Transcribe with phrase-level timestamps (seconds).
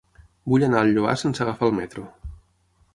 [0.53, 2.09] Vull anar al Lloar sense agafar el metro.